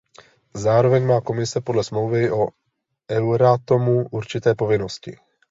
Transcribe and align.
Zároveň 0.55 1.05
má 1.05 1.21
Komise 1.21 1.61
podle 1.61 1.83
Smlouvy 1.83 2.31
o 2.31 2.47
Euratomu 3.11 4.07
určité 4.11 4.55
povinnosti. 4.55 5.17